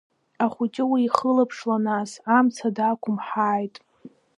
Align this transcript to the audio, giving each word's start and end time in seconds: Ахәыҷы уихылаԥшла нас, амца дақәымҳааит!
Ахәыҷы 0.43 0.83
уихылаԥшла 0.91 1.77
нас, 1.85 2.11
амца 2.37 2.67
дақәымҳааит! 2.75 3.75